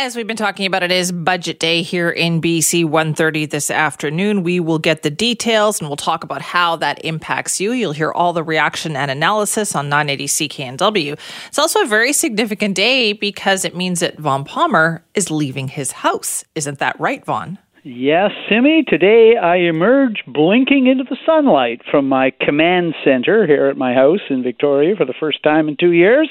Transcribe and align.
As 0.00 0.14
we've 0.14 0.28
been 0.28 0.36
talking 0.36 0.64
about, 0.64 0.84
it 0.84 0.92
is 0.92 1.10
budget 1.10 1.58
day 1.58 1.82
here 1.82 2.08
in 2.08 2.40
BC 2.40 2.84
130 2.84 3.46
this 3.46 3.68
afternoon. 3.68 4.44
We 4.44 4.60
will 4.60 4.78
get 4.78 5.02
the 5.02 5.10
details 5.10 5.80
and 5.80 5.90
we'll 5.90 5.96
talk 5.96 6.22
about 6.22 6.40
how 6.40 6.76
that 6.76 7.04
impacts 7.04 7.60
you. 7.60 7.72
You'll 7.72 7.90
hear 7.90 8.12
all 8.12 8.32
the 8.32 8.44
reaction 8.44 8.94
and 8.94 9.10
analysis 9.10 9.74
on 9.74 9.88
980 9.88 10.26
CKNW. 10.26 11.18
It's 11.48 11.58
also 11.58 11.82
a 11.82 11.86
very 11.86 12.12
significant 12.12 12.76
day 12.76 13.12
because 13.12 13.64
it 13.64 13.74
means 13.74 13.98
that 13.98 14.20
Vaughn 14.20 14.44
Palmer 14.44 15.04
is 15.14 15.32
leaving 15.32 15.66
his 15.66 15.90
house. 15.90 16.44
Isn't 16.54 16.78
that 16.78 16.98
right, 17.00 17.24
Vaughn? 17.24 17.58
Yes, 17.82 18.30
Simi. 18.48 18.84
Today 18.86 19.32
I 19.36 19.56
emerge 19.56 20.22
blinking 20.28 20.86
into 20.86 21.02
the 21.10 21.16
sunlight 21.26 21.80
from 21.90 22.08
my 22.08 22.32
command 22.40 22.94
center 23.04 23.48
here 23.48 23.66
at 23.66 23.76
my 23.76 23.94
house 23.94 24.20
in 24.30 24.44
Victoria 24.44 24.94
for 24.94 25.04
the 25.04 25.14
first 25.18 25.42
time 25.42 25.68
in 25.68 25.76
two 25.76 25.90
years 25.90 26.30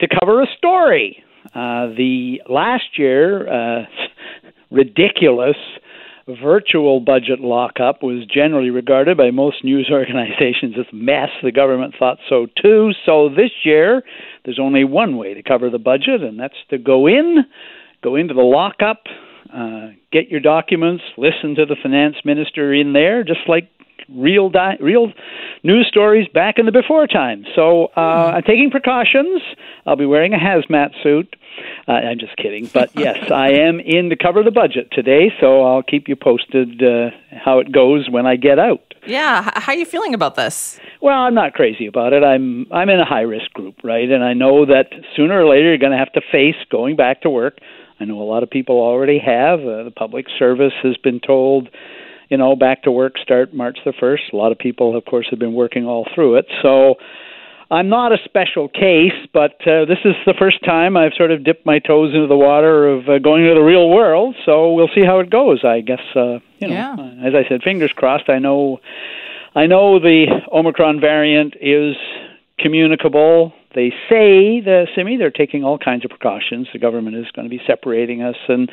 to 0.00 0.08
cover 0.20 0.42
a 0.42 0.46
story 0.58 1.24
uh, 1.54 1.86
the 1.96 2.40
last 2.48 2.98
year, 2.98 3.48
uh, 3.48 3.84
ridiculous 4.70 5.56
virtual 6.42 7.00
budget 7.00 7.40
lockup 7.40 8.02
was 8.02 8.24
generally 8.26 8.70
regarded 8.70 9.16
by 9.16 9.30
most 9.30 9.64
news 9.64 9.88
organizations 9.92 10.74
as 10.78 10.86
a 10.92 10.96
mess. 10.96 11.28
The 11.42 11.52
government 11.52 11.94
thought 11.98 12.18
so 12.28 12.46
too. 12.60 12.92
So 13.04 13.28
this 13.28 13.50
year, 13.64 14.02
there's 14.44 14.58
only 14.60 14.84
one 14.84 15.16
way 15.16 15.34
to 15.34 15.42
cover 15.42 15.70
the 15.70 15.78
budget, 15.78 16.22
and 16.22 16.38
that's 16.38 16.54
to 16.70 16.78
go 16.78 17.06
in, 17.06 17.44
go 18.02 18.16
into 18.16 18.34
the 18.34 18.40
lockup, 18.40 19.02
uh, 19.54 19.88
get 20.10 20.28
your 20.28 20.40
documents, 20.40 21.02
listen 21.16 21.54
to 21.56 21.66
the 21.66 21.76
finance 21.82 22.16
minister 22.24 22.72
in 22.72 22.92
there, 22.92 23.24
just 23.24 23.40
like 23.48 23.68
real 24.08 24.50
di- 24.50 24.76
real 24.80 25.12
news 25.62 25.86
stories 25.88 26.28
back 26.28 26.58
in 26.58 26.66
the 26.66 26.72
before 26.72 27.06
times. 27.06 27.46
So 27.54 27.86
uh, 27.96 28.30
hmm. 28.30 28.36
I'm 28.36 28.42
taking 28.42 28.70
precautions. 28.70 29.42
I'll 29.86 29.96
be 29.96 30.06
wearing 30.06 30.34
a 30.34 30.38
hazmat 30.38 30.90
suit. 31.02 31.36
Uh, 31.86 31.92
I'm 31.92 32.18
just 32.18 32.36
kidding, 32.36 32.66
but 32.72 32.90
yes, 32.96 33.30
I 33.30 33.50
am 33.50 33.80
in 33.80 34.10
to 34.10 34.16
cover 34.16 34.42
the 34.42 34.50
budget 34.50 34.88
today, 34.92 35.32
so 35.40 35.62
I'll 35.64 35.82
keep 35.82 36.08
you 36.08 36.16
posted 36.16 36.82
uh, 36.82 37.10
how 37.30 37.58
it 37.58 37.72
goes 37.72 38.08
when 38.08 38.26
I 38.26 38.36
get 38.36 38.58
out. 38.58 38.80
Yeah, 39.06 39.50
how 39.54 39.72
are 39.72 39.76
you 39.76 39.84
feeling 39.84 40.14
about 40.14 40.36
this? 40.36 40.78
Well, 41.00 41.18
I'm 41.18 41.34
not 41.34 41.54
crazy 41.54 41.86
about 41.86 42.12
it. 42.12 42.22
I'm 42.22 42.66
I'm 42.72 42.88
in 42.88 43.00
a 43.00 43.04
high 43.04 43.22
risk 43.22 43.52
group, 43.52 43.74
right? 43.82 44.08
And 44.08 44.22
I 44.22 44.32
know 44.32 44.64
that 44.66 44.90
sooner 45.16 45.42
or 45.42 45.48
later 45.48 45.68
you're 45.70 45.78
going 45.78 45.92
to 45.92 45.98
have 45.98 46.12
to 46.12 46.20
face 46.30 46.54
going 46.70 46.94
back 46.94 47.22
to 47.22 47.30
work. 47.30 47.58
I 47.98 48.04
know 48.04 48.20
a 48.20 48.24
lot 48.24 48.42
of 48.42 48.50
people 48.50 48.76
already 48.76 49.18
have. 49.18 49.60
Uh, 49.60 49.82
the 49.82 49.92
public 49.94 50.26
service 50.38 50.72
has 50.82 50.96
been 50.98 51.20
told 51.20 51.68
you 52.32 52.38
know, 52.38 52.56
back 52.56 52.82
to 52.84 52.90
work 52.90 53.18
start 53.22 53.52
March 53.52 53.78
the 53.84 53.92
1st. 53.92 54.32
A 54.32 54.36
lot 54.36 54.52
of 54.52 54.58
people, 54.58 54.96
of 54.96 55.04
course, 55.04 55.26
have 55.28 55.38
been 55.38 55.52
working 55.52 55.84
all 55.84 56.06
through 56.14 56.36
it. 56.36 56.46
So 56.62 56.94
I'm 57.70 57.90
not 57.90 58.10
a 58.12 58.16
special 58.24 58.70
case, 58.70 59.12
but 59.34 59.52
uh, 59.66 59.84
this 59.84 59.98
is 60.06 60.14
the 60.24 60.32
first 60.38 60.64
time 60.64 60.96
I've 60.96 61.12
sort 61.14 61.30
of 61.30 61.44
dipped 61.44 61.66
my 61.66 61.78
toes 61.78 62.14
into 62.14 62.26
the 62.26 62.36
water 62.36 62.88
of 62.88 63.06
uh, 63.06 63.18
going 63.18 63.44
to 63.44 63.54
the 63.54 63.60
real 63.60 63.90
world. 63.90 64.34
So 64.46 64.72
we'll 64.72 64.88
see 64.94 65.04
how 65.04 65.20
it 65.20 65.28
goes. 65.28 65.62
I 65.62 65.82
guess, 65.82 66.00
uh, 66.16 66.38
you 66.58 66.68
know, 66.68 66.74
yeah. 66.74 66.96
Uh, 66.98 67.28
as 67.28 67.34
I 67.34 67.46
said, 67.46 67.60
fingers 67.62 67.92
crossed. 67.94 68.30
I 68.30 68.38
know, 68.38 68.80
I 69.54 69.66
know 69.66 70.00
the 70.00 70.24
Omicron 70.50 71.00
variant 71.02 71.54
is 71.60 71.96
communicable. 72.58 73.52
They 73.74 73.90
say 74.08 74.62
the 74.62 74.86
Simi 74.96 75.18
they're 75.18 75.30
taking 75.30 75.64
all 75.64 75.76
kinds 75.76 76.06
of 76.06 76.10
precautions. 76.10 76.68
The 76.72 76.78
government 76.78 77.16
is 77.16 77.26
going 77.32 77.44
to 77.44 77.54
be 77.54 77.60
separating 77.66 78.22
us 78.22 78.36
and 78.48 78.70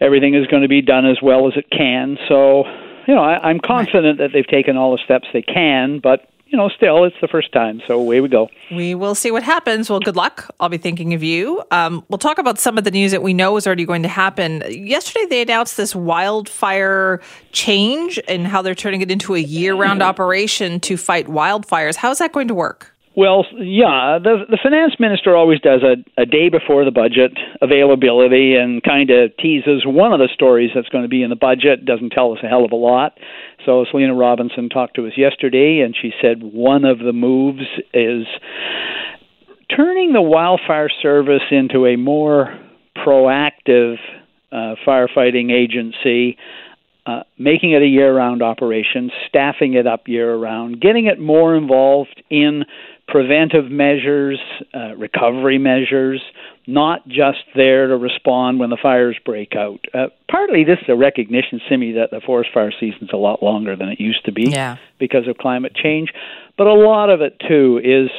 everything 0.00 0.34
is 0.34 0.46
going 0.46 0.62
to 0.62 0.68
be 0.68 0.82
done 0.82 1.06
as 1.06 1.18
well 1.22 1.48
as 1.48 1.54
it 1.56 1.70
can. 1.70 2.18
So, 2.28 2.64
you 3.06 3.14
know, 3.14 3.22
I, 3.22 3.48
I'm 3.48 3.60
confident 3.60 4.18
that 4.18 4.30
they've 4.32 4.46
taken 4.46 4.76
all 4.76 4.92
the 4.92 5.02
steps 5.04 5.26
they 5.32 5.42
can, 5.42 6.00
but 6.00 6.28
you 6.48 6.56
know, 6.56 6.70
still, 6.70 7.04
it's 7.04 7.16
the 7.20 7.28
first 7.28 7.52
time, 7.52 7.82
so 7.86 8.00
away 8.00 8.22
we 8.22 8.28
go. 8.28 8.48
We 8.70 8.94
will 8.94 9.14
see 9.14 9.30
what 9.30 9.42
happens. 9.42 9.90
Well, 9.90 10.00
good 10.00 10.16
luck. 10.16 10.50
I'll 10.58 10.70
be 10.70 10.78
thinking 10.78 11.12
of 11.12 11.22
you. 11.22 11.62
Um, 11.70 12.04
we'll 12.08 12.16
talk 12.16 12.38
about 12.38 12.58
some 12.58 12.78
of 12.78 12.84
the 12.84 12.90
news 12.90 13.10
that 13.10 13.22
we 13.22 13.34
know 13.34 13.58
is 13.58 13.66
already 13.66 13.84
going 13.84 14.02
to 14.02 14.08
happen. 14.08 14.62
Yesterday, 14.70 15.26
they 15.26 15.42
announced 15.42 15.76
this 15.76 15.94
wildfire 15.94 17.20
change 17.52 18.18
and 18.28 18.46
how 18.46 18.62
they're 18.62 18.74
turning 18.74 19.02
it 19.02 19.10
into 19.10 19.34
a 19.34 19.38
year 19.38 19.74
round 19.74 20.02
operation 20.02 20.80
to 20.80 20.96
fight 20.96 21.26
wildfires. 21.26 21.96
How 21.96 22.10
is 22.10 22.18
that 22.18 22.32
going 22.32 22.48
to 22.48 22.54
work? 22.54 22.94
Well, 23.18 23.44
yeah, 23.56 24.20
the 24.22 24.44
the 24.48 24.60
finance 24.62 24.94
minister 25.00 25.34
always 25.34 25.58
does 25.58 25.80
a, 25.82 25.96
a 26.22 26.24
day 26.24 26.50
before 26.50 26.84
the 26.84 26.92
budget 26.92 27.32
availability 27.60 28.54
and 28.54 28.80
kind 28.80 29.10
of 29.10 29.36
teases 29.38 29.82
one 29.84 30.12
of 30.12 30.20
the 30.20 30.28
stories 30.32 30.70
that's 30.72 30.88
going 30.88 31.02
to 31.02 31.08
be 31.08 31.24
in 31.24 31.30
the 31.30 31.34
budget. 31.34 31.84
Doesn't 31.84 32.10
tell 32.10 32.30
us 32.30 32.38
a 32.44 32.46
hell 32.46 32.64
of 32.64 32.70
a 32.70 32.76
lot. 32.76 33.18
So 33.66 33.84
Selina 33.90 34.14
Robinson 34.14 34.68
talked 34.68 34.94
to 34.94 35.08
us 35.08 35.14
yesterday, 35.16 35.80
and 35.80 35.96
she 36.00 36.12
said 36.22 36.44
one 36.44 36.84
of 36.84 37.00
the 37.00 37.12
moves 37.12 37.66
is 37.92 38.24
turning 39.74 40.12
the 40.12 40.22
wildfire 40.22 40.88
service 41.02 41.42
into 41.50 41.86
a 41.86 41.96
more 41.96 42.56
proactive 42.96 43.96
uh, 44.52 44.76
firefighting 44.86 45.50
agency. 45.50 46.38
Uh, 47.08 47.22
making 47.38 47.72
it 47.72 47.80
a 47.80 47.86
year 47.86 48.14
round 48.14 48.42
operation, 48.42 49.10
staffing 49.26 49.72
it 49.72 49.86
up 49.86 50.06
year 50.08 50.36
round, 50.36 50.78
getting 50.78 51.06
it 51.06 51.18
more 51.18 51.56
involved 51.56 52.22
in 52.28 52.64
preventive 53.06 53.70
measures, 53.70 54.38
uh, 54.74 54.94
recovery 54.94 55.56
measures, 55.56 56.20
not 56.66 57.08
just 57.08 57.38
there 57.56 57.86
to 57.86 57.96
respond 57.96 58.58
when 58.58 58.68
the 58.68 58.76
fires 58.76 59.16
break 59.24 59.56
out. 59.56 59.80
Uh, 59.94 60.08
partly 60.30 60.64
this 60.64 60.76
is 60.82 60.88
a 60.90 60.94
recognition, 60.94 61.62
Simi, 61.66 61.92
that 61.92 62.10
the 62.10 62.20
forest 62.20 62.50
fire 62.52 62.74
season's 62.78 63.08
a 63.14 63.16
lot 63.16 63.42
longer 63.42 63.74
than 63.74 63.88
it 63.88 63.98
used 63.98 64.26
to 64.26 64.32
be 64.32 64.50
yeah. 64.50 64.76
because 64.98 65.26
of 65.26 65.38
climate 65.38 65.74
change. 65.74 66.10
But 66.58 66.66
a 66.66 66.74
lot 66.74 67.08
of 67.08 67.22
it, 67.22 67.40
too, 67.48 67.80
is 67.82 68.10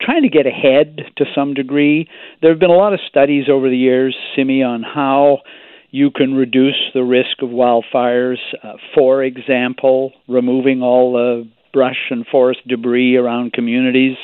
trying 0.00 0.22
to 0.22 0.28
get 0.28 0.44
ahead 0.44 1.02
to 1.18 1.24
some 1.36 1.54
degree. 1.54 2.08
There 2.42 2.50
have 2.50 2.58
been 2.58 2.70
a 2.70 2.76
lot 2.76 2.94
of 2.94 3.00
studies 3.08 3.44
over 3.48 3.70
the 3.70 3.76
years, 3.76 4.16
Simi, 4.34 4.64
on 4.64 4.82
how 4.82 5.42
you 5.90 6.10
can 6.10 6.34
reduce 6.34 6.90
the 6.94 7.02
risk 7.02 7.42
of 7.42 7.50
wildfires. 7.50 8.38
Uh, 8.62 8.74
for 8.94 9.22
example, 9.22 10.12
removing 10.28 10.82
all 10.82 11.12
the 11.12 11.48
brush 11.72 12.10
and 12.10 12.26
forest 12.26 12.60
debris 12.66 13.16
around 13.16 13.52
communities. 13.52 14.16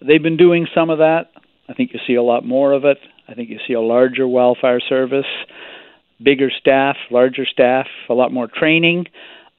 They've 0.00 0.22
been 0.22 0.36
doing 0.36 0.66
some 0.74 0.90
of 0.90 0.98
that. 0.98 1.30
I 1.68 1.74
think 1.74 1.92
you 1.92 2.00
see 2.06 2.14
a 2.14 2.22
lot 2.22 2.44
more 2.44 2.72
of 2.72 2.84
it. 2.84 2.98
I 3.28 3.34
think 3.34 3.50
you 3.50 3.58
see 3.66 3.72
a 3.72 3.80
larger 3.80 4.26
wildfire 4.26 4.80
service, 4.80 5.26
bigger 6.22 6.50
staff, 6.50 6.96
larger 7.10 7.46
staff, 7.46 7.86
a 8.08 8.14
lot 8.14 8.32
more 8.32 8.48
training. 8.48 9.06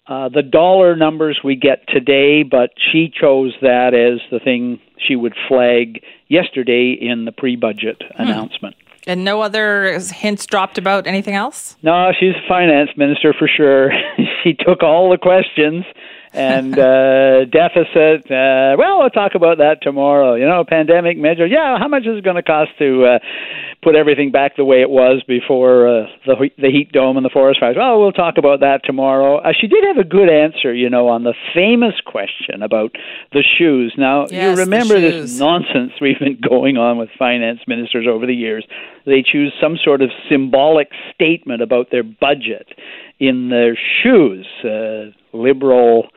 Uh, 0.05 0.27
the 0.27 0.43
dollar 0.43 0.95
numbers 0.95 1.39
we 1.43 1.55
get 1.55 1.87
today, 1.87 2.43
but 2.43 2.71
she 2.91 3.09
chose 3.09 3.53
that 3.61 3.93
as 3.93 4.19
the 4.31 4.39
thing 4.39 4.79
she 4.97 5.15
would 5.15 5.33
flag 5.47 6.03
yesterday 6.27 6.97
in 6.99 7.25
the 7.25 7.31
pre 7.31 7.55
budget 7.55 8.01
hmm. 8.15 8.21
announcement. 8.21 8.75
And 9.05 9.25
no 9.25 9.41
other 9.41 9.99
hints 9.99 10.45
dropped 10.45 10.77
about 10.77 11.07
anything 11.07 11.35
else? 11.35 11.75
No, 11.83 12.11
she's 12.17 12.35
a 12.35 12.47
finance 12.47 12.89
minister 12.95 13.33
for 13.37 13.47
sure. 13.47 13.91
she 14.43 14.53
took 14.53 14.81
all 14.81 15.09
the 15.09 15.17
questions 15.17 15.83
and 16.33 16.73
uh, 16.79 17.45
deficit. 17.45 18.29
Uh, 18.31 18.75
well, 18.77 18.99
we'll 18.99 19.09
talk 19.09 19.35
about 19.35 19.57
that 19.57 19.81
tomorrow. 19.81 20.35
You 20.35 20.45
know, 20.45 20.63
pandemic 20.63 21.17
measure. 21.17 21.45
Yeah, 21.45 21.77
how 21.77 21.87
much 21.87 22.03
is 22.03 22.17
it 22.17 22.23
going 22.23 22.37
to 22.37 22.43
cost 22.43 22.71
to 22.79 23.05
uh, 23.05 23.19
put 23.83 23.95
everything 23.95 24.31
back 24.31 24.55
the 24.55 24.65
way 24.65 24.81
it 24.81 24.89
was 24.89 25.23
before 25.27 25.87
uh, 25.87 26.05
the 26.25 26.49
the 26.57 26.69
heat 26.71 26.91
dome 26.91 27.17
and 27.17 27.25
the 27.25 27.29
forest 27.29 27.59
fires? 27.59 27.75
Well, 27.77 27.99
we'll 27.99 28.11
talk 28.11 28.35
about 28.37 28.61
that 28.61 28.81
tomorrow. 28.83 29.37
Uh, 29.37 29.51
she 29.59 29.67
did 29.67 29.83
have 29.83 29.97
a 29.97 30.07
good 30.07 30.29
answer, 30.29 30.73
you 30.73 30.89
know, 30.89 31.07
on 31.09 31.23
the 31.23 31.33
famous 31.53 31.93
question 32.05 32.61
about 32.63 32.95
the 33.31 33.43
shoes. 33.57 33.93
Now, 33.97 34.27
yes, 34.29 34.31
you 34.31 34.63
remember 34.63 34.99
this 34.99 35.37
nonsense 35.39 35.93
we've 36.01 36.19
been 36.19 36.39
going 36.39 36.77
on 36.77 36.97
with 36.97 37.09
finance 37.17 37.59
ministers 37.67 38.07
over 38.09 38.25
the 38.25 38.35
years. 38.35 38.65
They 39.05 39.23
choose 39.23 39.53
some 39.61 39.77
sort 39.83 40.01
of 40.01 40.09
symbolic 40.29 40.89
statement 41.13 41.61
about 41.61 41.91
their 41.91 42.03
budget 42.03 42.67
in 43.19 43.49
their 43.49 43.77
shoes. 44.01 44.47
Uh, 44.63 45.11
liberal 45.33 46.07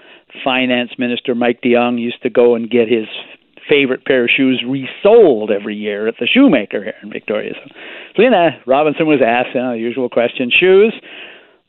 finance 0.45 0.91
minister 0.99 1.35
Mike 1.35 1.61
de 1.63 1.75
Jong 1.75 1.99
used 1.99 2.23
to 2.23 2.31
go 2.31 2.55
and 2.55 2.71
get 2.71 2.89
his 2.89 3.07
favorite 3.69 4.05
pair 4.05 4.25
of 4.25 4.31
shoes 4.35 4.63
resold 4.67 5.51
every 5.51 5.77
year 5.77 6.09
at 6.09 6.15
the 6.21 6.27
shoemaker 6.27 6.83
here 6.83 6.95
in 7.03 7.11
Victoria. 7.11 7.53
Selina 8.15 8.61
Robinson 8.67 9.07
was 9.07 9.21
asked 9.25 9.55
you 9.55 9.61
know, 9.61 9.73
the 9.73 9.79
usual 9.79 10.09
question: 10.09 10.51
shoes. 10.51 10.95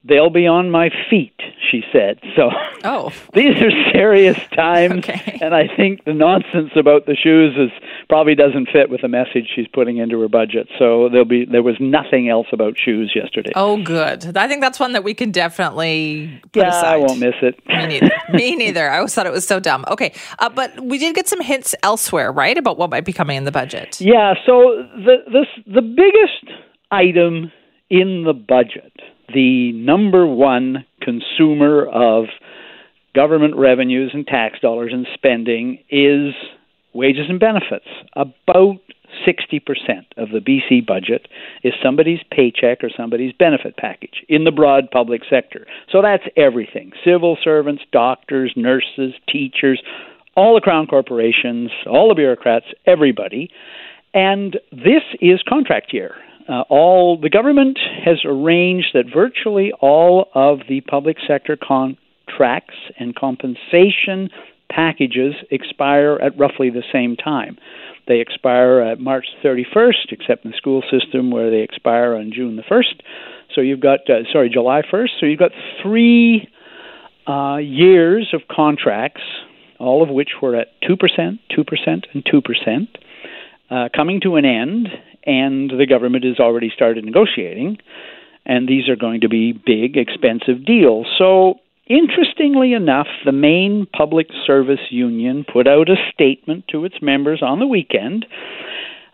they'll 0.07 0.29
be 0.29 0.47
on 0.47 0.69
my 0.69 0.89
feet, 1.09 1.39
she 1.69 1.83
said. 1.91 2.19
So 2.35 2.49
oh. 2.83 3.11
these 3.33 3.55
are 3.61 3.71
serious 3.91 4.37
times, 4.55 4.99
okay. 4.99 5.39
and 5.41 5.53
I 5.53 5.67
think 5.75 6.03
the 6.05 6.13
nonsense 6.13 6.71
about 6.75 7.05
the 7.05 7.15
shoes 7.15 7.55
is 7.57 7.71
probably 8.09 8.35
doesn't 8.35 8.69
fit 8.71 8.89
with 8.89 9.01
the 9.01 9.07
message 9.07 9.49
she's 9.55 9.67
putting 9.67 9.97
into 9.97 10.19
her 10.21 10.27
budget. 10.27 10.67
So 10.79 11.09
there'll 11.09 11.25
be 11.25 11.45
there 11.45 11.63
was 11.63 11.75
nothing 11.79 12.29
else 12.29 12.47
about 12.51 12.75
shoes 12.77 13.13
yesterday. 13.15 13.51
Oh, 13.55 13.81
good. 13.83 14.37
I 14.37 14.47
think 14.47 14.61
that's 14.61 14.79
one 14.79 14.93
that 14.93 15.03
we 15.03 15.13
can 15.13 15.31
definitely 15.31 16.41
put 16.53 16.63
yeah, 16.63 16.69
aside. 16.69 16.93
I 16.93 16.97
won't 16.97 17.19
miss 17.19 17.35
it. 17.41 17.59
Me 17.67 17.85
neither. 17.87 18.09
Me 18.33 18.55
neither. 18.55 18.89
I 18.89 18.97
always 18.97 19.13
thought 19.13 19.27
it 19.27 19.31
was 19.31 19.47
so 19.47 19.59
dumb. 19.59 19.85
Okay, 19.89 20.13
uh, 20.39 20.49
but 20.49 20.79
we 20.81 20.97
did 20.97 21.15
get 21.15 21.27
some 21.27 21.41
hints 21.41 21.75
elsewhere, 21.83 22.31
right, 22.31 22.57
about 22.57 22.77
what 22.77 22.89
might 22.89 23.05
be 23.05 23.13
coming 23.13 23.37
in 23.37 23.43
the 23.43 23.51
budget. 23.51 23.99
Yeah. 23.99 24.33
So 24.45 24.85
the 24.95 25.17
this 25.31 25.47
the 25.65 25.81
biggest 25.81 26.59
item 26.91 27.51
in 27.89 28.23
the 28.23 28.33
budget 28.33 28.93
the 29.33 29.71
number 29.73 30.25
one 30.25 30.85
consumer 31.01 31.85
of 31.85 32.25
government 33.15 33.55
revenues 33.55 34.11
and 34.13 34.25
tax 34.27 34.59
dollars 34.59 34.91
and 34.93 35.07
spending 35.13 35.79
is 35.89 36.33
wages 36.93 37.25
and 37.29 37.39
benefits. 37.39 37.87
About 38.15 38.77
60% 39.25 39.61
of 40.17 40.29
the 40.29 40.39
BC 40.39 40.85
budget 40.85 41.27
is 41.63 41.73
somebody's 41.81 42.19
paycheck 42.31 42.83
or 42.83 42.89
somebody's 42.95 43.33
benefit 43.33 43.77
package 43.77 44.23
in 44.27 44.43
the 44.43 44.51
broad 44.51 44.91
public 44.91 45.21
sector. 45.29 45.65
So 45.91 46.01
that's 46.01 46.23
everything 46.35 46.91
civil 47.03 47.37
servants, 47.43 47.83
doctors, 47.91 48.53
nurses, 48.55 49.13
teachers, 49.29 49.81
all 50.35 50.53
the 50.55 50.61
crown 50.61 50.87
corporations, 50.87 51.71
all 51.87 52.09
the 52.09 52.15
bureaucrats, 52.15 52.67
everybody. 52.85 53.49
And 54.13 54.59
this 54.71 55.03
is 55.19 55.41
contract 55.47 55.93
year. 55.93 56.15
Uh, 56.47 56.61
all 56.69 57.19
the 57.19 57.29
government 57.29 57.77
has 58.05 58.19
arranged 58.23 58.87
that 58.93 59.05
virtually 59.13 59.71
all 59.81 60.29
of 60.33 60.59
the 60.69 60.81
public 60.81 61.17
sector 61.27 61.57
contracts 61.57 62.75
and 62.97 63.15
compensation 63.15 64.29
packages 64.69 65.33
expire 65.51 66.17
at 66.21 66.37
roughly 66.37 66.69
the 66.69 66.83
same 66.91 67.15
time. 67.15 67.57
They 68.07 68.19
expire 68.19 68.79
at 68.79 68.99
March 68.99 69.25
31st, 69.43 70.11
except 70.11 70.45
in 70.45 70.51
the 70.51 70.57
school 70.57 70.83
system 70.89 71.31
where 71.31 71.51
they 71.51 71.61
expire 71.61 72.15
on 72.15 72.31
June 72.33 72.55
the 72.55 72.63
1st. 72.63 73.01
So 73.53 73.61
you've 73.61 73.81
got, 73.81 74.09
uh, 74.09 74.23
sorry, 74.31 74.49
July 74.49 74.81
1st. 74.81 75.19
So 75.19 75.25
you've 75.25 75.39
got 75.39 75.51
three 75.81 76.47
uh, 77.27 77.57
years 77.57 78.29
of 78.33 78.41
contracts, 78.49 79.21
all 79.79 80.01
of 80.01 80.09
which 80.09 80.29
were 80.41 80.55
at 80.55 80.67
2%, 80.83 80.97
2%, 80.97 82.05
and 82.13 82.25
2%, 82.25 82.87
uh, 83.69 83.89
coming 83.93 84.21
to 84.21 84.35
an 84.35 84.45
end 84.45 84.87
and 85.27 85.69
the 85.69 85.85
government 85.85 86.23
has 86.23 86.39
already 86.39 86.71
started 86.73 87.03
negotiating, 87.03 87.77
and 88.45 88.67
these 88.67 88.87
are 88.87 88.95
going 88.95 89.21
to 89.21 89.29
be 89.29 89.51
big, 89.51 89.97
expensive 89.97 90.65
deals. 90.65 91.05
So, 91.17 91.55
interestingly 91.85 92.73
enough, 92.73 93.07
the 93.25 93.33
main 93.33 93.85
public 93.95 94.27
service 94.47 94.79
union 94.89 95.45
put 95.51 95.67
out 95.67 95.89
a 95.89 95.95
statement 96.13 96.65
to 96.71 96.85
its 96.85 96.95
members 97.01 97.43
on 97.43 97.59
the 97.59 97.67
weekend. 97.67 98.25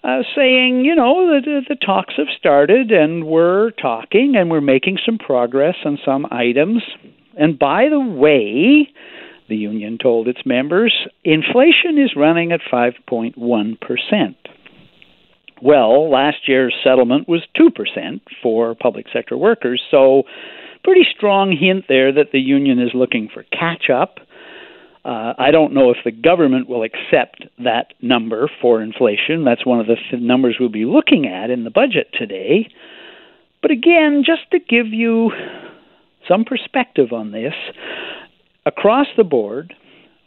Uh, 0.04 0.22
saying, 0.36 0.84
you 0.84 0.94
know, 0.94 1.40
the, 1.42 1.62
the 1.70 1.76
talks 1.78 2.16
have 2.18 2.28
started 2.38 2.92
and 2.92 3.26
we're 3.26 3.72
talking 3.72 4.36
and 4.36 4.52
we're 4.52 4.60
making 4.60 4.98
some 5.06 5.18
progress 5.18 5.76
on 5.86 5.98
some 6.04 6.28
items. 6.30 6.84
And 7.38 7.58
by 7.58 7.88
the 7.90 8.02
way, 8.02 8.90
the 9.48 9.56
union 9.56 9.98
told 9.98 10.28
its 10.28 10.46
members, 10.46 10.94
inflation 11.24 11.98
is 11.98 12.18
running 12.18 12.52
at 12.52 12.60
5.1 12.70 13.80
percent. 13.80 14.36
Well, 15.64 16.12
last 16.12 16.50
year's 16.50 16.76
settlement 16.84 17.30
was 17.30 17.42
2% 17.58 18.20
for 18.42 18.76
public 18.76 19.06
sector 19.14 19.38
workers, 19.38 19.82
so 19.90 20.24
pretty 20.84 21.06
strong 21.16 21.56
hint 21.58 21.86
there 21.88 22.12
that 22.12 22.34
the 22.34 22.40
union 22.40 22.82
is 22.82 22.90
looking 22.94 23.30
for 23.34 23.44
catch 23.44 23.90
up. 23.90 24.18
Uh, 25.06 25.34
I 25.38 25.52
don't 25.52 25.74
know 25.74 25.90
if 25.90 25.98
the 26.04 26.12
government 26.12 26.68
will 26.68 26.84
accept 26.84 27.46
that 27.60 27.94
number 28.02 28.52
for 28.62 28.82
inflation. 28.82 29.46
That's 29.46 29.66
one 29.66 29.80
of 29.80 29.88
the 29.88 29.96
th- 29.96 30.22
numbers 30.22 30.58
we'll 30.60 30.68
be 30.68 30.84
looking 30.84 31.28
at 31.28 31.50
in 31.50 31.64
the 31.64 31.72
budget 31.72 32.08
today. 32.12 32.70
But 33.62 33.72
again, 33.72 34.24
just 34.26 34.52
to 34.52 34.60
give 34.60 34.88
you 34.88 35.32
some 36.28 36.44
perspective 36.44 37.14
on 37.14 37.32
this, 37.32 37.54
across 38.66 39.08
the 39.16 39.24
board, 39.24 39.74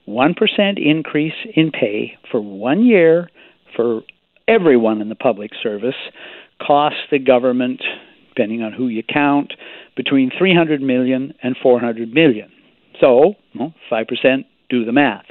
1% 0.09 0.35
increase 0.79 1.35
in 1.55 1.73
pay 1.73 2.17
for 2.31 2.41
one 2.41 2.87
year 2.87 3.29
for 3.75 4.01
everyone 4.49 5.01
in 5.01 5.09
the 5.09 5.15
public 5.15 5.51
service 5.63 5.95
costs 6.65 7.01
the 7.11 7.19
government, 7.19 7.83
depending 8.29 8.63
on 8.63 8.73
who 8.73 8.89
you 8.89 9.03
count, 9.03 9.53
between 9.97 10.31
300 10.37 10.81
million 10.81 11.35
and 11.43 11.57
400 11.63 12.13
million. 12.13 12.51
So, 13.01 13.35
well, 13.59 13.75
5%, 13.91 14.07
do 14.69 14.85
the 14.85 14.93
math. 14.93 15.27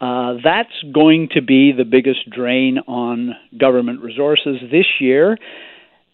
Uh, 0.00 0.34
that's 0.44 0.72
going 0.92 1.28
to 1.32 1.40
be 1.40 1.72
the 1.72 1.84
biggest 1.84 2.28
drain 2.30 2.78
on 2.86 3.34
government 3.58 4.02
resources 4.02 4.56
this 4.70 4.86
year. 5.00 5.38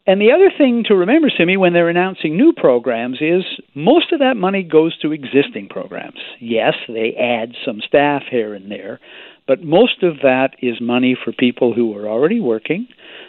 And 0.06 0.21
the 0.21 0.33
other 0.33 0.50
thing 0.56 0.85
to 0.89 0.97
remember, 0.97 1.31
Simi, 1.37 1.56
when 1.56 1.73
they're 1.73 1.89
announcing 1.89 2.37
new 2.37 2.53
programs 2.53 3.19
is 3.21 3.44
most 3.75 4.12
of 4.12 4.19
that 4.19 4.37
money 4.37 4.62
goes 4.65 4.97
to 4.99 5.12
existing 5.12 5.69
programs. 5.69 6.19
Yes, 6.41 6.75
they 6.89 7.15
add 7.15 7.55
some 7.65 7.81
staff 7.87 8.23
here 8.29 8.55
and 8.55 8.71
there, 8.71 8.99
but 9.47 9.62
most 9.62 10.03
of 10.03 10.19
that 10.23 10.50
is 10.61 10.81
money 10.81 11.17
for 11.23 11.33
people 11.33 11.75
who 11.75 11.97
are 11.97 12.09
already 12.09 12.41
working, 12.41 12.87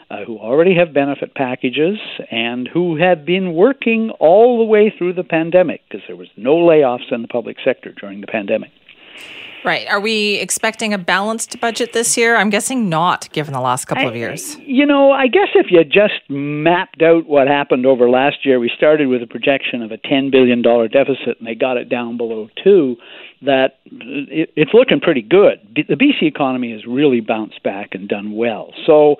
uh, 0.09 0.23
who 0.25 0.37
already 0.37 0.75
have 0.75 0.93
benefit 0.93 1.33
packages, 1.35 1.97
and 2.29 2.67
who 2.67 2.97
have 2.97 3.25
been 3.25 3.53
working 3.53 4.11
all 4.19 4.57
the 4.57 4.65
way 4.65 4.93
through 4.95 5.13
the 5.13 5.23
pandemic 5.23 5.81
because 5.89 6.05
there 6.07 6.15
was 6.15 6.29
no 6.37 6.55
layoffs 6.55 7.11
in 7.11 7.21
the 7.21 7.27
public 7.27 7.57
sector 7.63 7.93
during 7.99 8.21
the 8.21 8.27
pandemic. 8.27 8.71
Right. 9.63 9.87
Are 9.87 9.99
we 9.99 10.35
expecting 10.35 10.93
a 10.93 10.97
balanced 10.97 11.59
budget 11.61 11.93
this 11.93 12.17
year? 12.17 12.35
I'm 12.35 12.49
guessing 12.49 12.89
not, 12.89 13.31
given 13.31 13.53
the 13.53 13.61
last 13.61 13.85
couple 13.85 14.05
I, 14.05 14.09
of 14.09 14.15
years. 14.15 14.57
You 14.57 14.85
know, 14.85 15.11
I 15.11 15.27
guess 15.27 15.47
if 15.55 15.67
you 15.69 15.83
just 15.85 16.29
mapped 16.29 17.01
out 17.01 17.27
what 17.27 17.47
happened 17.47 17.85
over 17.85 18.09
last 18.09 18.45
year, 18.45 18.59
we 18.59 18.69
started 18.75 19.07
with 19.07 19.23
a 19.23 19.27
projection 19.27 19.81
of 19.81 19.91
a 19.91 19.97
$10 19.97 20.31
billion 20.31 20.61
deficit 20.61 21.37
and 21.39 21.47
they 21.47 21.55
got 21.55 21.77
it 21.77 21.87
down 21.87 22.17
below 22.17 22.49
two, 22.61 22.97
that 23.45 23.79
it, 23.85 24.51
it's 24.55 24.73
looking 24.73 24.99
pretty 24.99 25.21
good. 25.21 25.59
The 25.75 25.95
BC 25.95 26.23
economy 26.23 26.71
has 26.71 26.85
really 26.85 27.21
bounced 27.21 27.61
back 27.63 27.89
and 27.93 28.07
done 28.07 28.35
well. 28.35 28.73
So, 28.85 29.17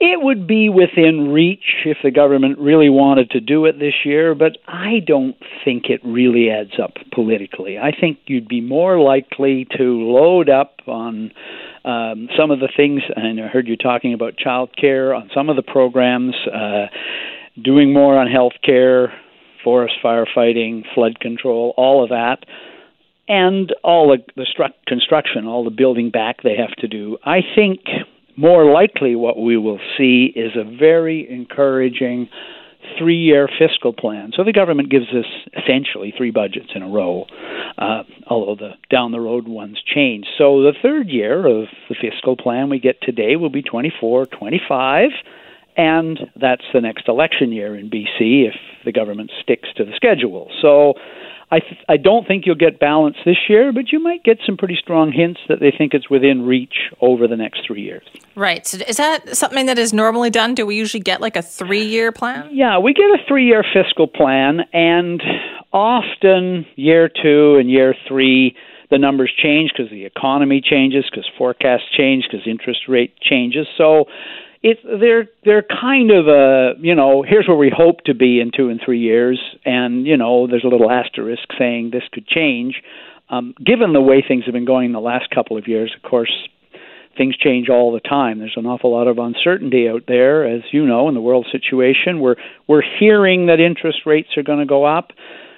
it 0.00 0.22
would 0.22 0.46
be 0.46 0.70
within 0.70 1.28
reach 1.30 1.84
if 1.84 1.98
the 2.02 2.10
government 2.10 2.58
really 2.58 2.88
wanted 2.88 3.30
to 3.32 3.40
do 3.40 3.66
it 3.66 3.78
this 3.78 3.92
year, 4.02 4.34
but 4.34 4.56
I 4.66 5.00
don't 5.06 5.36
think 5.62 5.90
it 5.90 6.00
really 6.02 6.48
adds 6.48 6.80
up 6.82 6.94
politically. 7.12 7.78
I 7.78 7.90
think 7.92 8.18
you'd 8.26 8.48
be 8.48 8.62
more 8.62 8.98
likely 8.98 9.66
to 9.76 10.00
load 10.00 10.48
up 10.48 10.76
on 10.86 11.32
um, 11.84 12.30
some 12.34 12.50
of 12.50 12.60
the 12.60 12.70
things, 12.74 13.02
and 13.14 13.42
I 13.42 13.48
heard 13.48 13.68
you 13.68 13.76
talking 13.76 14.14
about 14.14 14.38
child 14.38 14.70
care, 14.74 15.14
on 15.14 15.28
some 15.34 15.50
of 15.50 15.56
the 15.56 15.62
programs, 15.62 16.34
uh, 16.50 16.86
doing 17.62 17.92
more 17.92 18.18
on 18.18 18.26
health 18.26 18.54
care, 18.64 19.12
forest 19.62 19.96
firefighting, 20.02 20.84
flood 20.94 21.20
control, 21.20 21.74
all 21.76 22.02
of 22.02 22.08
that 22.08 22.46
and 23.30 23.72
all 23.84 24.08
the, 24.08 24.18
the 24.34 24.44
stru- 24.44 24.74
construction, 24.88 25.46
all 25.46 25.62
the 25.62 25.70
building 25.70 26.10
back 26.10 26.42
they 26.42 26.56
have 26.56 26.74
to 26.80 26.88
do. 26.88 27.16
I 27.24 27.38
think 27.54 27.78
more 28.36 28.70
likely, 28.70 29.14
what 29.14 29.40
we 29.40 29.56
will 29.56 29.78
see 29.96 30.32
is 30.34 30.52
a 30.56 30.64
very 30.64 31.30
encouraging 31.30 32.28
three 32.98 33.18
year 33.18 33.48
fiscal 33.56 33.92
plan. 33.92 34.32
So 34.34 34.42
the 34.42 34.52
government 34.52 34.90
gives 34.90 35.08
us 35.10 35.26
essentially 35.56 36.12
three 36.16 36.32
budgets 36.32 36.70
in 36.74 36.82
a 36.82 36.88
row, 36.88 37.26
uh, 37.78 38.02
although 38.26 38.56
the 38.56 38.72
down 38.90 39.12
the 39.12 39.20
road 39.20 39.46
ones 39.46 39.80
change. 39.86 40.26
So 40.36 40.62
the 40.62 40.72
third 40.82 41.08
year 41.08 41.46
of 41.46 41.68
the 41.88 41.94
fiscal 42.00 42.36
plan 42.36 42.68
we 42.68 42.80
get 42.80 43.00
today 43.00 43.36
will 43.36 43.50
be 43.50 43.62
24 43.62 44.26
25. 44.26 45.10
And 45.76 46.18
that's 46.34 46.64
the 46.74 46.80
next 46.80 47.06
election 47.06 47.52
year 47.52 47.76
in 47.76 47.90
BC 47.90 48.48
if 48.48 48.54
the 48.84 48.92
government 48.92 49.30
sticks 49.40 49.68
to 49.76 49.84
the 49.84 49.92
schedule. 49.94 50.50
So 50.60 50.94
I 51.52 51.58
th- 51.58 51.84
I 51.88 51.96
don't 51.96 52.26
think 52.26 52.46
you'll 52.46 52.54
get 52.54 52.78
balance 52.78 53.16
this 53.24 53.36
year, 53.48 53.72
but 53.72 53.90
you 53.90 53.98
might 53.98 54.22
get 54.22 54.38
some 54.46 54.56
pretty 54.56 54.76
strong 54.80 55.10
hints 55.10 55.40
that 55.48 55.58
they 55.58 55.72
think 55.76 55.94
it's 55.94 56.08
within 56.08 56.42
reach 56.42 56.74
over 57.00 57.26
the 57.26 57.36
next 57.36 57.66
three 57.66 57.82
years. 57.82 58.04
Right. 58.36 58.66
So 58.66 58.78
is 58.86 58.96
that 58.98 59.36
something 59.36 59.66
that 59.66 59.78
is 59.78 59.92
normally 59.92 60.30
done? 60.30 60.54
Do 60.54 60.64
we 60.64 60.76
usually 60.76 61.02
get 61.02 61.20
like 61.20 61.36
a 61.36 61.42
three-year 61.42 62.12
plan? 62.12 62.48
Yeah, 62.52 62.78
we 62.78 62.94
get 62.94 63.06
a 63.06 63.18
three-year 63.26 63.64
fiscal 63.74 64.06
plan, 64.06 64.60
and 64.72 65.20
often 65.72 66.66
year 66.76 67.08
two 67.08 67.56
and 67.56 67.70
year 67.70 67.94
three 68.06 68.56
the 68.90 68.98
numbers 68.98 69.32
change 69.40 69.70
because 69.72 69.90
the 69.90 70.04
economy 70.04 70.60
changes, 70.60 71.04
because 71.10 71.28
forecasts 71.38 71.84
change, 71.96 72.24
because 72.30 72.46
interest 72.46 72.88
rate 72.88 73.14
changes. 73.20 73.66
So 73.78 74.06
it's 74.62 74.80
they're 74.84 75.26
they're 75.44 75.62
kind 75.62 76.10
of 76.10 76.28
a 76.28 76.72
you 76.80 76.94
know 76.94 77.22
here's 77.26 77.48
where 77.48 77.56
we 77.56 77.72
hope 77.74 78.04
to 78.04 78.14
be 78.14 78.40
in 78.40 78.50
two 78.54 78.68
and 78.68 78.80
three 78.84 79.00
years, 79.00 79.40
and 79.64 80.06
you 80.06 80.16
know 80.16 80.46
there's 80.46 80.64
a 80.64 80.68
little 80.68 80.90
asterisk 80.90 81.48
saying 81.58 81.90
this 81.92 82.04
could 82.12 82.26
change. 82.26 82.82
Um, 83.30 83.54
given 83.64 83.92
the 83.92 84.00
way 84.00 84.24
things 84.26 84.44
have 84.46 84.54
been 84.54 84.64
going 84.64 84.92
the 84.92 85.00
last 85.00 85.30
couple 85.30 85.56
of 85.56 85.68
years, 85.68 85.94
of 85.96 86.02
course, 86.08 86.32
things 87.16 87.36
change 87.36 87.68
all 87.68 87.92
the 87.92 88.00
time. 88.00 88.38
There's 88.40 88.56
an 88.56 88.66
awful 88.66 88.92
lot 88.92 89.06
of 89.06 89.18
uncertainty 89.18 89.88
out 89.88 90.02
there, 90.08 90.44
as 90.44 90.62
you 90.72 90.84
know, 90.84 91.08
in 91.08 91.14
the 91.14 91.20
world 91.20 91.46
situation. 91.50 92.20
We're 92.20 92.36
we're 92.66 92.82
hearing 92.98 93.46
that 93.46 93.60
interest 93.60 94.00
rates 94.04 94.30
are 94.36 94.42
going 94.42 94.58
to 94.58 94.66
go 94.66 94.84
up. 94.84 95.12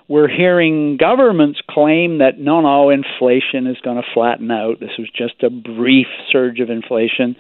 we're 0.07 0.29
hearing 0.29 0.97
governments 0.97 1.61
claim 1.69 2.19
that 2.19 2.39
no, 2.39 2.61
no, 2.61 2.91
inflation 2.91 3.67
is 3.67 3.79
going 3.83 3.97
to 3.97 4.09
flatten 4.15 4.51
out. 4.51 4.79
This 4.79 4.91
was 4.99 5.09
just 5.11 5.43
a 5.43 5.51
brief 5.51 6.07
surge 6.31 6.61
of 6.61 6.71
inflation. 6.71 7.35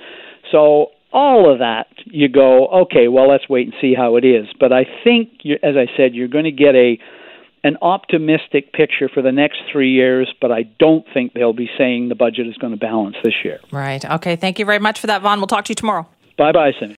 So 0.51 0.89
all 1.13 1.53
of 1.53 1.59
that, 1.59 1.89
you 2.07 2.29
go, 2.29 2.69
okay, 2.69 3.09
well, 3.09 3.29
let's 3.29 3.49
wait 3.49 3.67
and 3.67 3.75
see 3.81 3.95
how 3.95 4.17
it 4.17 4.25
is. 4.25 4.47
But 4.59 4.73
I 4.73 4.85
think, 5.05 5.41
as 5.63 5.75
I 5.77 5.87
said, 5.97 6.15
you're 6.15 6.29
going 6.29 6.45
to 6.45 6.53
get 6.53 6.75
a 6.75 6.99
an 7.65 7.77
optimistic 7.81 8.73
picture 8.73 9.09
for 9.09 9.23
the 9.23 9.31
next 9.31 9.59
three 9.71 9.93
years, 9.93 10.33
but 10.41 10.51
I 10.51 10.65
don't 10.81 11.05
think 11.15 11.33
they'll 11.33 11.53
be 11.53 11.71
saying 11.79 12.09
the 12.09 12.17
budget 12.17 12.49
is 12.49 12.57
going 12.57 12.73
to 12.73 12.77
balance 12.77 13.15
this 13.23 13.35
year. 13.45 13.61
Right. 13.71 14.05
Okay. 14.05 14.35
Thank 14.35 14.59
you 14.59 14.65
very 14.65 14.81
much 14.81 14.99
for 14.99 15.07
that, 15.07 15.23
Vaughn. 15.23 15.39
We'll 15.39 15.47
talk 15.47 15.65
to 15.67 15.71
you 15.71 15.77
tomorrow. 15.77 16.07
Bye 16.37 16.51
bye, 16.51 16.73
Cindy. 16.81 16.91